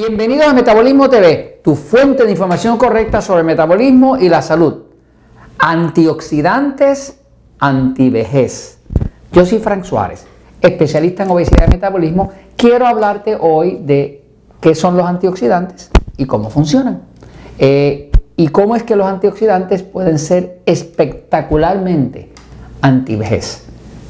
Bienvenidos 0.00 0.46
a 0.46 0.54
Metabolismo 0.54 1.10
TV, 1.10 1.60
tu 1.62 1.74
fuente 1.74 2.24
de 2.24 2.30
información 2.30 2.78
correcta 2.78 3.20
sobre 3.20 3.42
metabolismo 3.42 4.16
y 4.16 4.30
la 4.30 4.40
salud. 4.40 4.84
Antioxidantes, 5.58 7.20
antivejez. 7.58 8.78
Yo 9.30 9.44
soy 9.44 9.58
Frank 9.58 9.84
Suárez, 9.84 10.24
especialista 10.62 11.24
en 11.24 11.30
obesidad 11.32 11.66
y 11.68 11.72
metabolismo. 11.72 12.32
Quiero 12.56 12.86
hablarte 12.86 13.36
hoy 13.38 13.78
de 13.82 14.24
qué 14.62 14.74
son 14.74 14.96
los 14.96 15.06
antioxidantes 15.06 15.90
y 16.16 16.24
cómo 16.24 16.48
funcionan. 16.48 17.02
Eh, 17.58 18.10
y 18.38 18.48
cómo 18.48 18.76
es 18.76 18.84
que 18.84 18.96
los 18.96 19.06
antioxidantes 19.06 19.82
pueden 19.82 20.18
ser 20.18 20.62
espectacularmente 20.64 22.32
antivejez. 22.80 23.66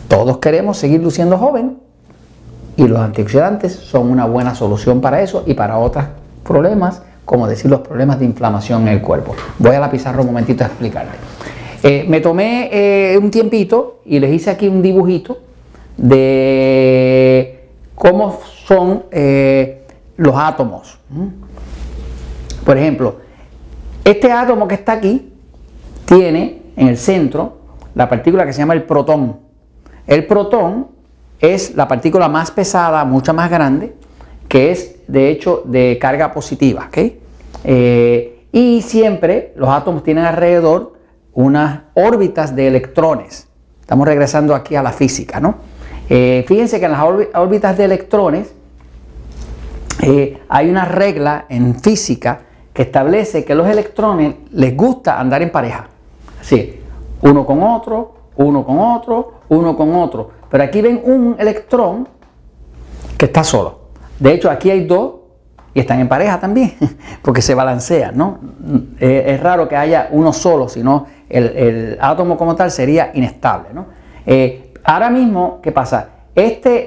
Todos 0.07 0.39
queremos 0.39 0.77
seguir 0.77 1.03
luciendo 1.03 1.37
joven, 1.37 1.80
y 2.81 2.89
los 2.89 2.99
antioxidantes 2.99 3.75
son 3.75 4.11
una 4.11 4.25
buena 4.25 4.55
solución 4.55 5.03
para 5.03 5.21
eso 5.21 5.45
y 5.47 5.53
para 5.53 5.77
otros 5.77 6.07
problemas, 6.43 7.03
como 7.27 7.47
decir 7.47 7.71
los 7.71 7.81
problemas 7.81 8.19
de 8.19 8.25
inflamación 8.25 8.83
en 8.83 8.95
el 8.95 9.03
cuerpo. 9.03 9.35
Voy 9.59 9.77
a 9.77 9.81
la 9.81 9.91
pizarra 9.91 10.23
un 10.23 10.29
momentito 10.29 10.65
a 10.65 10.69
explicarte. 10.69 11.13
Eh, 11.83 12.07
me 12.09 12.23
tomé 12.23 12.71
eh, 12.73 13.19
un 13.19 13.31
tiempito 13.31 14.01
y 14.07 14.19
les 14.19 14.33
hice 14.33 14.49
aquí 14.49 14.67
un 14.67 14.81
dibujito 14.81 15.41
de 15.99 17.69
cómo 17.95 18.39
son 18.65 19.05
eh, 19.11 19.83
los 20.17 20.35
átomos. 20.35 20.99
Por 22.65 22.79
ejemplo, 22.79 23.17
este 24.03 24.33
átomo 24.33 24.67
que 24.67 24.77
está 24.77 24.93
aquí 24.93 25.35
tiene 26.07 26.63
en 26.77 26.89
el 26.89 26.97
centro 26.97 27.59
la 27.95 28.09
partícula 28.09 28.47
que 28.47 28.55
se 28.55 28.61
llama 28.61 28.73
el 28.73 28.85
protón. 28.85 29.37
El 30.07 30.27
protón 30.27 31.00
es 31.41 31.75
la 31.75 31.89
partícula 31.89 32.29
más 32.29 32.51
pesada, 32.51 33.05
mucho 33.05 33.33
más 33.33 33.51
grande, 33.51 33.95
que 34.49 34.71
es 34.71 34.97
de 35.09 35.31
hecho 35.31 35.63
de 35.65 35.99
carga 36.01 36.33
positiva. 36.33 36.89
Eh, 37.65 38.47
y 38.53 38.83
siempre 38.83 39.53
los 39.57 39.69
átomos 39.69 40.03
tienen 40.03 40.25
alrededor 40.25 40.95
unas 41.33 41.81
órbitas 41.95 42.55
de 42.55 42.67
electrones. 42.67 43.49
Estamos 43.81 44.07
regresando 44.07 44.55
aquí 44.55 44.77
a 44.77 44.83
la 44.83 44.93
física, 44.93 45.41
¿no? 45.41 45.57
Eh, 46.09 46.45
fíjense 46.47 46.81
que 46.81 46.87
en 46.87 46.93
las 46.93 47.05
órbitas 47.35 47.79
de 47.79 47.85
electrones 47.85 48.53
eh, 50.03 50.41
hay 50.49 50.69
una 50.69 50.85
regla 50.85 51.47
en 51.49 51.77
física 51.77 52.41
que 52.73 52.83
establece 52.83 53.45
que 53.45 53.55
los 53.55 53.69
electrones 53.69 54.35
les 54.53 54.77
gusta 54.77 55.21
andar 55.21 55.43
en 55.43 55.51
pareja. 55.51 55.89
Así, 56.41 56.81
uno 57.23 57.47
con 57.47 57.63
otro, 57.63 58.15
uno 58.37 58.65
con 58.65 58.79
otro, 58.79 59.35
uno 59.49 59.77
con 59.77 59.95
otro. 59.95 60.40
Pero 60.51 60.65
aquí 60.65 60.81
ven 60.83 61.01
un 61.05 61.37
electrón 61.39 62.09
que 63.17 63.27
está 63.27 63.45
solo. 63.45 63.81
De 64.19 64.33
hecho, 64.33 64.51
aquí 64.51 64.71
hay 64.71 64.85
dos 64.87 65.15
y 65.73 65.81
están 65.81 66.01
en 66.01 66.09
pareja 66.09 66.41
también, 66.41 66.75
porque 67.23 67.43
se 67.43 67.55
balancean, 67.55 68.17
¿no? 68.17 68.41
Es 68.99 69.41
raro 69.41 69.69
que 69.69 69.77
haya 69.77 70.09
uno 70.11 70.33
solo, 70.33 70.69
sino 70.69 71.07
el, 71.29 71.97
átomo 72.01 72.37
como 72.37 72.57
tal 72.57 72.71
sería 72.71 73.13
inestable, 73.15 73.69
¿no? 73.73 73.87
Eh, 74.27 74.75
ahora 74.85 75.11
mismo, 75.11 75.61
¿qué 75.63 75.73
pasa? 75.73 76.09
Este 76.35 76.85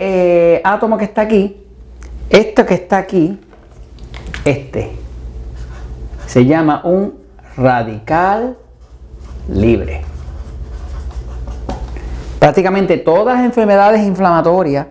eh, 0.56 0.62
átomo 0.64 0.98
que 0.98 1.06
está 1.06 1.22
aquí, 1.22 1.66
este 2.30 2.66
que 2.66 2.74
está 2.74 2.98
aquí, 2.98 3.40
este, 4.46 4.92
se 6.26 6.46
llama 6.46 6.82
un 6.84 7.20
radical 7.56 8.58
libre. 9.50 10.02
Prácticamente 12.44 12.98
todas 12.98 13.38
las 13.38 13.46
enfermedades 13.46 14.02
inflamatorias 14.02 14.88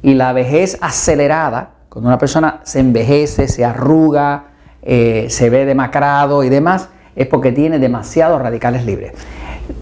y 0.00 0.14
la 0.14 0.32
vejez 0.32 0.78
acelerada, 0.80 1.72
cuando 1.90 2.08
una 2.08 2.16
persona 2.16 2.60
se 2.62 2.80
envejece, 2.80 3.48
se 3.48 3.66
arruga, 3.66 4.44
eh, 4.80 5.26
se 5.28 5.50
ve 5.50 5.66
demacrado 5.66 6.42
y 6.42 6.48
demás, 6.48 6.88
es 7.14 7.26
porque 7.26 7.52
tiene 7.52 7.78
demasiados 7.78 8.40
radicales 8.40 8.86
libres. 8.86 9.12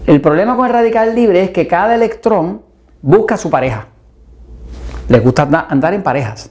El 0.05 0.19
problema 0.19 0.57
con 0.57 0.65
el 0.65 0.73
radical 0.73 1.15
libre 1.15 1.41
es 1.41 1.51
que 1.51 1.67
cada 1.67 1.95
electrón 1.95 2.63
busca 3.01 3.37
su 3.37 3.49
pareja. 3.49 3.87
Les 5.07 5.23
gusta 5.23 5.43
andar 5.69 5.93
en 5.93 6.03
parejas. 6.03 6.49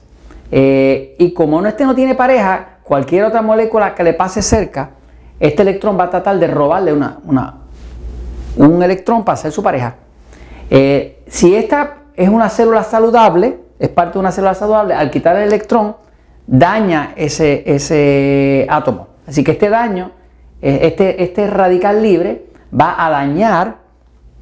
Eh, 0.49 1.15
y 1.19 1.31
como 1.35 1.63
este 1.63 1.85
no 1.85 1.93
tiene 1.93 2.15
pareja, 2.15 2.79
cualquier 2.81 3.25
otra 3.25 3.43
molécula 3.43 3.93
que 3.93 4.03
le 4.03 4.13
pase 4.13 4.41
cerca, 4.41 4.93
este 5.39 5.61
electrón 5.61 5.95
va 5.95 6.05
a 6.05 6.09
tratar 6.09 6.39
de 6.39 6.47
robarle 6.47 6.91
una, 6.91 7.19
un 8.57 8.81
electrón 8.81 9.23
para 9.23 9.37
ser 9.37 9.51
su 9.51 9.61
pareja. 9.61 9.97
Eh, 10.69 11.23
si 11.27 11.55
esta 11.55 11.97
es 12.15 12.29
una 12.29 12.49
célula 12.49 12.83
saludable, 12.83 13.59
es 13.79 13.89
parte 13.89 14.13
de 14.13 14.19
una 14.19 14.31
célula 14.31 14.53
saludable, 14.53 14.93
al 14.93 15.11
quitar 15.11 15.35
el 15.35 15.43
electrón, 15.43 15.95
daña 16.47 17.13
ese, 17.15 17.63
ese 17.65 18.65
átomo. 18.69 19.07
Así 19.27 19.43
que 19.43 19.51
este 19.51 19.69
daño, 19.69 20.11
eh, 20.61 20.79
este, 20.83 21.23
este 21.23 21.47
radical 21.47 22.01
libre, 22.01 22.45
va 22.77 22.95
a 22.97 23.09
dañar 23.09 23.77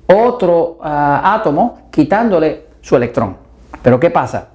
otro 0.08 0.80
ah, 0.82 1.36
átomo 1.36 1.88
quitándole 1.92 2.66
su 2.82 2.96
electrón. 2.96 3.38
Pero 3.82 4.00
¿qué 4.00 4.10
pasa? 4.10 4.48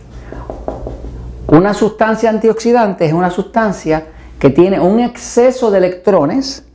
Una 1.53 1.75
sustancia 1.75 2.31
antioxidante 2.31 3.05
es 3.05 3.13
una 3.13 3.29
sustancia 3.29 4.07
que 4.39 4.49
tiene 4.49 4.79
un 4.79 4.99
exceso 4.99 5.69
de 5.69 5.77
electrones 5.77 6.65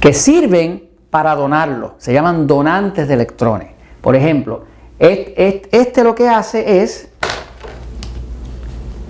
que 0.00 0.12
sirven 0.12 0.90
para 1.08 1.36
donarlo. 1.36 1.94
Se 1.98 2.12
llaman 2.12 2.48
donantes 2.48 3.06
de 3.06 3.14
electrones. 3.14 3.68
Por 4.00 4.16
ejemplo, 4.16 4.64
este 4.98 6.02
lo 6.02 6.16
que 6.16 6.28
hace 6.28 6.82
es 6.82 7.10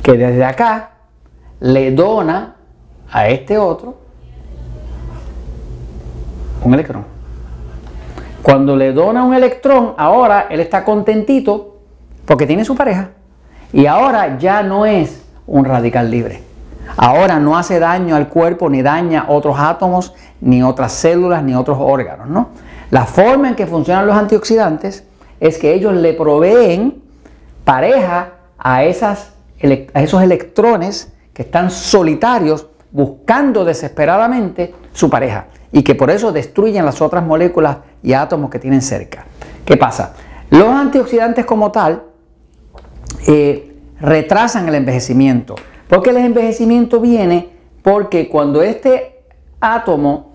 que 0.03 0.13
desde 0.13 0.45
acá 0.45 0.91
le 1.61 1.93
dona 1.93 2.57
a 3.11 3.29
este 3.29 3.57
otro 3.57 3.97
un 6.63 6.75
electrón. 6.75 7.07
Cuando 8.43 8.77
le 8.77 8.93
dona 8.93 9.25
un 9.25 9.33
electrón, 9.33 9.95
ahora 9.97 10.49
él 10.51 10.61
está 10.61 10.85
contentito 10.85 11.79
porque 12.27 12.47
tiene 12.47 12.63
su 12.67 12.77
pareja. 12.77 13.13
Y 13.73 13.87
ahora 13.87 14.39
ya 14.39 14.63
no 14.63 14.87
es 14.87 15.23
un 15.47 15.65
radical 15.65 16.11
libre. 16.11 16.43
Ahora 16.97 17.39
no 17.39 17.57
hace 17.57 17.79
daño 17.79 18.17
al 18.17 18.29
cuerpo, 18.29 18.69
ni 18.69 18.83
daña 18.83 19.27
otros 19.29 19.57
átomos, 19.59 20.15
ni 20.41 20.63
otras 20.63 20.93
células, 20.93 21.43
ni 21.43 21.55
otros 21.55 21.79
órganos. 21.81 22.29
¿no? 22.29 22.49
La 22.91 23.07
forma 23.07 23.49
en 23.49 23.55
que 23.55 23.67
funcionan 23.67 24.07
los 24.07 24.17
antioxidantes 24.17 25.05
es 25.41 25.59
que 25.59 25.73
ellos 25.73 25.95
le 25.95 26.13
proveen 26.13 27.03
pareja 27.65 28.33
a, 28.59 28.85
esas, 28.85 29.33
a 29.95 30.03
esos 30.03 30.23
electrones 30.23 31.13
que 31.33 31.43
están 31.43 31.71
solitarios 31.71 32.67
buscando 32.91 33.65
desesperadamente 33.65 34.75
su 34.93 35.09
pareja 35.09 35.47
y 35.73 35.83
que 35.83 35.95
por 35.95 36.11
eso 36.11 36.33
destruyen 36.33 36.85
las 36.85 37.01
otras 37.01 37.25
moléculas 37.25 37.79
y 38.03 38.13
átomos 38.13 38.51
que 38.51 38.59
tienen 38.59 38.83
cerca. 38.83 39.25
¿Qué 39.65 39.79
pasa? 39.79 40.13
Los 40.51 40.69
antioxidantes 40.69 41.47
como 41.47 41.73
tal 41.73 42.03
eh, 43.27 43.77
retrasan 44.01 44.69
el 44.69 44.75
envejecimiento. 44.75 45.55
Porque 45.89 46.11
el 46.11 46.17
envejecimiento 46.19 47.01
viene 47.01 47.51
porque 47.83 48.29
cuando 48.29 48.63
este 48.63 49.23
átomo, 49.61 50.33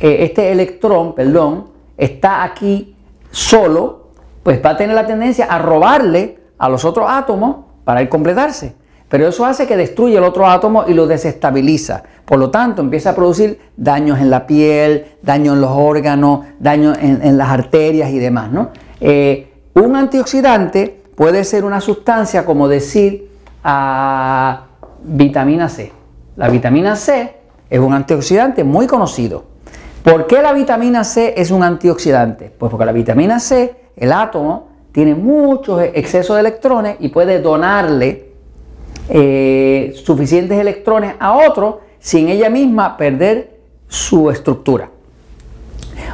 eh, 0.00 0.18
este 0.20 0.52
electrón, 0.52 1.14
perdón, 1.14 1.68
está 1.96 2.42
aquí 2.42 2.96
solo, 3.30 4.08
pues 4.42 4.60
va 4.64 4.70
a 4.70 4.76
tener 4.76 4.94
la 4.94 5.06
tendencia 5.06 5.46
a 5.46 5.58
robarle 5.58 6.38
a 6.58 6.68
los 6.68 6.84
otros 6.84 7.06
átomos 7.08 7.56
para 7.84 8.02
ir 8.02 8.08
completarse. 8.08 8.74
Pero 9.08 9.26
eso 9.26 9.44
hace 9.44 9.66
que 9.66 9.76
destruya 9.76 10.18
el 10.18 10.24
otro 10.24 10.46
átomo 10.46 10.84
y 10.86 10.94
lo 10.94 11.06
desestabiliza. 11.06 12.04
Por 12.24 12.38
lo 12.38 12.50
tanto, 12.50 12.80
empieza 12.80 13.10
a 13.10 13.14
producir 13.16 13.58
daños 13.76 14.20
en 14.20 14.30
la 14.30 14.46
piel, 14.46 15.16
daños 15.20 15.56
en 15.56 15.60
los 15.60 15.72
órganos, 15.72 16.46
daños 16.60 16.96
en, 17.00 17.36
las 17.36 17.48
arterias 17.48 18.10
y 18.10 18.20
demás. 18.20 18.52
¿no? 18.52 18.70
Eh, 19.00 19.52
un 19.74 19.96
antioxidante 19.96 20.99
puede 21.20 21.44
ser 21.44 21.66
una 21.66 21.82
sustancia 21.82 22.46
como 22.46 22.66
decir 22.66 23.30
a 23.62 24.68
vitamina 25.02 25.68
C. 25.68 25.92
La 26.36 26.48
vitamina 26.48 26.96
C 26.96 27.36
es 27.68 27.78
un 27.78 27.92
antioxidante 27.92 28.64
muy 28.64 28.86
conocido. 28.86 29.44
¿Por 30.02 30.26
qué 30.26 30.40
la 30.40 30.54
vitamina 30.54 31.04
C 31.04 31.34
es 31.36 31.50
un 31.50 31.62
antioxidante? 31.62 32.50
Pues 32.56 32.70
porque 32.70 32.86
la 32.86 32.92
vitamina 32.92 33.38
C, 33.38 33.90
el 33.96 34.12
átomo, 34.12 34.68
tiene 34.92 35.14
muchos 35.14 35.82
excesos 35.92 36.36
de 36.36 36.40
electrones 36.40 36.96
y 37.00 37.08
puede 37.08 37.42
donarle 37.42 38.30
eh, 39.10 39.92
suficientes 40.02 40.58
electrones 40.58 41.16
a 41.20 41.36
otro 41.36 41.82
sin 41.98 42.30
ella 42.30 42.48
misma 42.48 42.96
perder 42.96 43.58
su 43.88 44.30
estructura. 44.30 44.88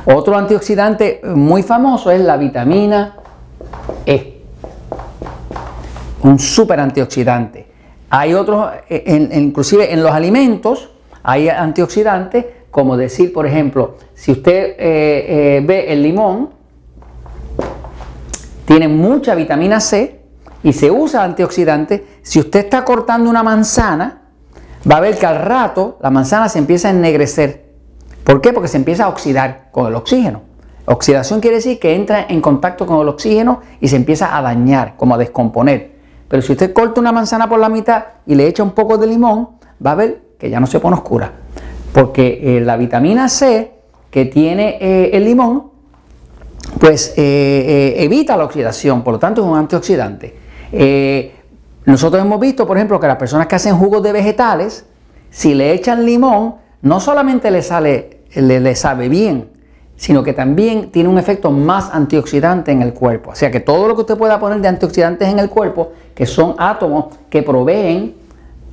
Otro 0.05 0.37
antioxidante 0.37 1.20
muy 1.23 1.62
famoso 1.62 2.11
es 2.11 2.20
la 2.20 2.37
vitamina 2.37 3.14
E 4.05 4.36
un 6.26 6.38
super 6.38 6.81
antioxidante. 6.81 7.67
Hay 8.11 8.34
otros, 8.34 8.70
eh, 8.88 9.28
inclusive 9.32 9.93
en 9.93 10.02
los 10.02 10.12
alimentos, 10.12 10.90
hay 11.23 11.49
antioxidantes 11.49 12.44
como 12.70 12.96
decir, 12.96 13.32
por 13.32 13.46
ejemplo, 13.46 13.96
si 14.14 14.32
usted 14.32 14.52
eh, 14.52 14.76
eh, 14.78 15.62
ve 15.64 15.93
el 15.93 16.02
limón, 16.02 16.50
tiene 18.67 18.88
mucha 18.88 19.34
vitamina 19.34 19.81
C 19.81 20.20
y 20.62 20.73
se 20.73 20.90
usa 20.90 21.25
antioxidante. 21.25 22.06
Si 22.23 22.38
usted 22.38 22.61
está 22.61 22.84
cortando 22.84 23.31
una 23.31 23.43
manzana, 23.43 24.23
va 24.90 24.96
a 24.99 25.00
ver 25.00 25.19
que 25.19 25.25
al 25.25 25.40
rato 25.43 25.96
la 26.02 26.11
manzana 26.11 26.49
se 26.49 26.58
empieza 26.58 26.88
a 26.88 26.90
ennegrecer. 26.90 27.64
¿Por 28.25 28.40
qué? 28.40 28.52
Porque 28.52 28.69
se 28.69 28.76
empieza 28.76 29.05
a 29.05 29.08
oxidar 29.08 29.70
con 29.73 29.87
el 29.87 29.94
oxígeno. 29.94 30.43
Oxidación 30.84 31.40
quiere 31.40 31.56
decir 31.56 31.78
que 31.78 31.94
entra 31.94 32.26
en 32.28 32.40
contacto 32.40 32.84
con 32.87 33.00
el 33.00 33.08
oxígeno 33.08 33.61
y 33.81 33.88
se 33.88 33.96
empieza 33.96 34.37
a 34.37 34.43
dañar, 34.43 34.96
como 34.96 35.14
a 35.14 35.19
descomponer. 35.19 35.96
Pero 36.28 36.43
si 36.43 36.52
usted 36.52 36.73
corta 36.73 37.00
una 37.00 37.12
manzana 37.12 37.49
por 37.49 37.58
la 37.58 37.69
mitad 37.69 38.05
y 38.26 38.34
le 38.34 38.46
echa 38.46 38.62
un 38.62 38.73
poco 38.73 38.99
de 38.99 39.06
limón, 39.06 39.50
va 39.84 39.93
a 39.93 39.94
ver 39.94 40.23
que 40.38 40.50
ya 40.50 40.61
no 40.61 40.67
se 40.67 40.81
pone 40.81 40.96
oscura 40.96 41.32
porque 41.96 42.58
eh, 42.58 42.61
la 42.61 42.76
vitamina 42.76 43.26
C 43.26 43.73
que 44.11 44.26
tiene 44.26 44.76
eh, 44.78 45.11
el 45.14 45.25
limón, 45.25 45.70
pues 46.78 47.14
eh, 47.17 47.94
evita 47.96 48.37
la 48.37 48.44
oxidación, 48.44 49.02
por 49.02 49.14
lo 49.14 49.19
tanto 49.19 49.40
es 49.40 49.49
un 49.49 49.56
antioxidante. 49.56 50.37
nosotros 51.87 52.23
hemos 52.23 52.38
visto, 52.38 52.67
por 52.67 52.76
ejemplo, 52.76 53.00
que 53.00 53.06
las 53.06 53.17
personas 53.17 53.46
que 53.46 53.55
hacen 53.55 53.78
jugos 53.78 54.02
de 54.02 54.12
vegetales, 54.12 54.84
si 55.31 55.55
le 55.55 55.73
echan 55.73 56.05
limón, 56.05 56.56
no 56.82 57.00
solamente 57.00 57.50
le, 57.50 57.62
sale, 57.62 58.25
le, 58.34 58.76
sabe 58.76 59.08
bien, 59.08 59.49
sino 59.97 60.23
que 60.23 60.33
también 60.33 60.91
tiene 60.91 61.09
un 61.09 61.19
efecto 61.19 61.51
más 61.51 61.91
antioxidante 61.93 62.71
en 62.71 62.83
el 62.83 62.93
cuerpo. 62.93 63.31
O 63.31 63.35
sea 63.35 63.51
que 63.51 63.61
todo 63.61 63.89
lo 63.89 63.95
que 63.95 64.03
usted 64.03 64.17
pueda 64.17 64.39
poner 64.39 64.61
de 64.61 64.69
antioxidantes 64.69 65.29
en 65.29 65.39
el 65.39 65.49
cuerpo, 65.49 65.93
que 66.15 66.27
son 66.27 66.55
átomos 66.59 67.07
que 67.31 67.43
proveen 67.43 68.15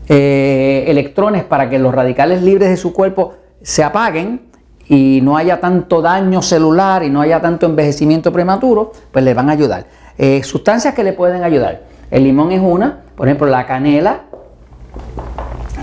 eh, 0.09 0.83
electrones 0.87 1.43
para 1.43 1.69
que 1.69 1.79
los 1.79 1.95
radicales 1.95 2.43
libres 2.43 2.69
de 2.69 2.77
su 2.77 2.91
cuerpo 2.91 3.35
se 3.61 3.83
apaguen 3.83 4.41
y 4.87 5.21
no 5.23 5.37
haya 5.37 5.61
tanto 5.61 6.01
daño 6.01 6.41
celular 6.41 7.03
y 7.03 7.09
no 7.09 7.21
haya 7.21 7.41
tanto 7.41 7.65
envejecimiento 7.65 8.33
prematuro, 8.33 8.91
pues 9.11 9.23
le 9.23 9.33
van 9.33 9.49
a 9.49 9.53
ayudar. 9.53 9.85
Eh, 10.17 10.43
sustancias 10.43 10.93
que 10.93 11.05
le 11.05 11.13
pueden 11.13 11.43
ayudar. 11.43 11.83
El 12.11 12.25
limón 12.25 12.51
es 12.51 12.61
una, 12.61 13.03
por 13.15 13.27
ejemplo 13.27 13.47
la 13.47 13.65
canela, 13.65 14.23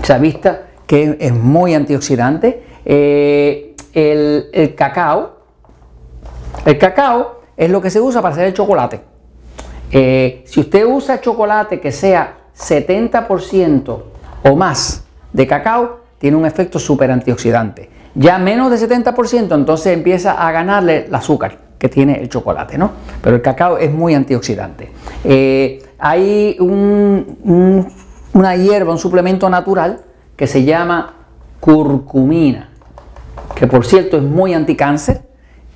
se 0.03 0.13
ha 0.13 0.19
visto 0.19 0.55
que 0.85 1.17
es 1.19 1.33
muy 1.33 1.73
antioxidante. 1.73 2.63
Eh, 2.85 3.70
el, 3.93 4.73
cacao, 4.75 5.37
el 6.65 6.77
cacao 6.77 7.41
es 7.57 7.69
lo 7.69 7.81
que 7.81 7.89
se 7.89 7.99
usa 7.99 8.21
para 8.21 8.33
hacer 8.33 8.47
el 8.47 8.53
chocolate. 8.53 9.01
si 9.91 10.59
usted 10.59 10.85
usa 10.85 11.21
chocolate 11.21 11.79
que 11.79 11.91
sea 11.91 12.37
70% 12.57 14.01
o 14.43 14.55
más 14.55 15.03
de 15.33 15.47
cacao, 15.47 15.99
tiene 16.17 16.37
un 16.37 16.45
efecto 16.45 16.79
súper 16.79 17.11
antioxidante. 17.11 17.89
Ya 18.13 18.37
menos 18.37 18.69
de 18.69 18.77
70%, 18.77 19.55
entonces 19.55 19.93
empieza 19.93 20.33
a 20.33 20.51
ganarle 20.51 21.05
el 21.07 21.15
azúcar 21.15 21.57
que 21.77 21.89
tiene 21.89 22.21
el 22.21 22.29
chocolate, 22.29 22.77
¿no? 22.77 22.91
Pero 23.23 23.37
el 23.37 23.41
cacao 23.41 23.77
es 23.77 23.91
muy 23.91 24.13
antioxidante. 24.13 24.91
Eh, 25.23 25.81
hay 25.97 26.57
una 26.59 28.55
hierba, 28.55 28.91
un 28.91 28.99
suplemento 28.99 29.49
natural 29.49 30.01
que 30.35 30.45
se 30.45 30.63
llama 30.63 31.15
curcumina, 31.59 32.70
que 33.61 33.67
por 33.67 33.85
cierto 33.85 34.17
es 34.17 34.23
muy 34.23 34.55
anticáncer. 34.55 35.21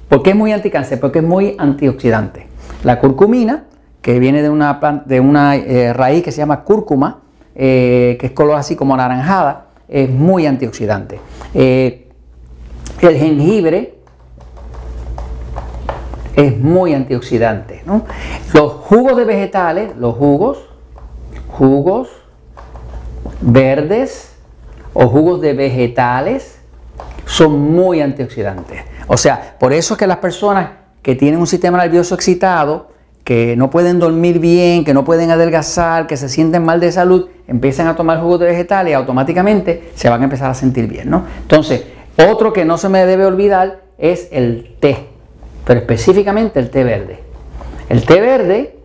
¿Por 0.09 0.23
qué 0.23 0.31
es 0.31 0.35
muy 0.35 0.51
anticáncer? 0.51 0.99
Porque 0.99 1.19
es 1.19 1.23
muy 1.23 1.55
antioxidante. 1.59 2.47
La 2.83 2.99
curcumina, 2.99 3.65
que 4.01 4.17
viene 4.17 4.41
de 4.41 4.49
una, 4.49 5.03
de 5.05 5.19
una 5.19 5.55
eh, 5.55 5.93
raíz 5.93 6.23
que 6.23 6.31
se 6.31 6.39
llama 6.39 6.63
cúrcuma, 6.63 7.21
eh, 7.53 8.17
que 8.19 8.25
es 8.25 8.31
color 8.31 8.55
así 8.55 8.75
como 8.75 8.95
anaranjada, 8.95 9.67
es 9.87 10.09
muy 10.09 10.47
antioxidante. 10.47 11.19
Eh, 11.53 12.09
el 13.01 13.17
jengibre 13.17 13.99
es 16.35 16.57
muy 16.57 16.95
antioxidante. 16.95 17.83
Los 18.51 18.71
jugos 18.71 19.15
de 19.15 19.25
vegetales, 19.25 19.95
los 19.95 20.15
jugos, 20.15 20.57
jugos 21.49 22.09
verdes 23.41 24.35
o 24.95 25.07
jugos 25.07 25.39
de 25.39 25.53
vegetales 25.53 26.54
son 27.35 27.59
muy 27.59 27.99
antioxidantes. 27.99 28.79
O 29.07 29.17
sea, 29.17 29.55
por 29.59 29.73
eso 29.73 29.95
es 29.95 29.97
que 29.97 30.07
las 30.07 30.19
personas 30.19 30.69
que 31.01 31.15
tienen 31.15 31.37
un 31.37 31.47
sistema 31.47 31.77
nervioso 31.77 32.15
excitado, 32.15 32.91
que 33.25 33.57
no 33.57 33.69
pueden 33.69 33.99
dormir 33.99 34.39
bien, 34.39 34.85
que 34.85 34.93
no 34.93 35.03
pueden 35.03 35.31
adelgazar, 35.31 36.07
que 36.07 36.15
se 36.15 36.29
sienten 36.29 36.63
mal 36.63 36.79
de 36.79 36.93
salud, 36.93 37.27
empiezan 37.45 37.87
a 37.87 37.95
tomar 37.97 38.21
jugos 38.21 38.39
de 38.39 38.45
vegetales 38.45 38.91
y 38.91 38.93
automáticamente 38.93 39.91
se 39.95 40.07
van 40.09 40.21
a 40.21 40.23
empezar 40.23 40.49
a 40.49 40.53
sentir 40.53 40.87
bien, 40.87 41.09
¿no? 41.09 41.25
Entonces, 41.41 41.83
otro 42.25 42.53
que 42.53 42.63
no 42.63 42.77
se 42.77 42.87
me 42.87 43.05
debe 43.05 43.25
olvidar 43.25 43.81
es 43.97 44.29
el 44.31 44.77
té, 44.79 45.09
pero 45.65 45.81
específicamente 45.81 46.61
el 46.61 46.69
té 46.69 46.85
verde. 46.85 47.19
El 47.89 48.05
té 48.05 48.21
verde 48.21 48.79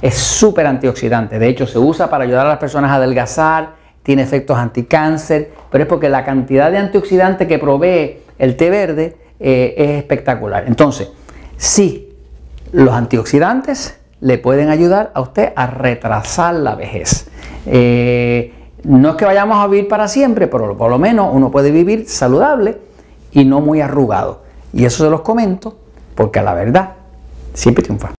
es 0.00 0.14
súper 0.14 0.68
antioxidante, 0.68 1.40
de 1.40 1.48
hecho 1.48 1.66
se 1.66 1.80
usa 1.80 2.08
para 2.08 2.22
ayudar 2.22 2.46
a 2.46 2.50
las 2.50 2.58
personas 2.58 2.92
a 2.92 2.96
adelgazar, 2.96 3.74
tiene 4.06 4.22
efectos 4.22 4.56
anticáncer, 4.56 5.50
pero 5.68 5.82
es 5.82 5.88
porque 5.88 6.08
la 6.08 6.24
cantidad 6.24 6.70
de 6.70 6.78
antioxidante 6.78 7.48
que 7.48 7.58
provee 7.58 8.18
el 8.38 8.56
té 8.56 8.70
verde 8.70 9.16
eh, 9.40 9.74
es 9.76 9.90
espectacular. 9.98 10.62
Entonces, 10.68 11.10
sí, 11.56 12.14
los 12.70 12.94
antioxidantes 12.94 13.98
le 14.20 14.38
pueden 14.38 14.68
ayudar 14.68 15.10
a 15.12 15.20
usted 15.20 15.52
a 15.56 15.66
retrasar 15.66 16.54
la 16.54 16.76
vejez. 16.76 17.26
Eh, 17.66 18.54
no 18.84 19.10
es 19.10 19.16
que 19.16 19.24
vayamos 19.24 19.58
a 19.58 19.66
vivir 19.66 19.88
para 19.88 20.06
siempre, 20.06 20.46
pero 20.46 20.76
por 20.76 20.88
lo 20.88 21.00
menos 21.00 21.30
uno 21.32 21.50
puede 21.50 21.72
vivir 21.72 22.08
saludable 22.08 22.78
y 23.32 23.44
no 23.44 23.60
muy 23.60 23.80
arrugado. 23.80 24.42
Y 24.72 24.84
eso 24.84 25.02
se 25.02 25.10
los 25.10 25.22
comento 25.22 25.76
porque 26.14 26.38
a 26.38 26.44
la 26.44 26.54
verdad 26.54 26.90
siempre 27.54 27.82
triunfa. 27.82 28.15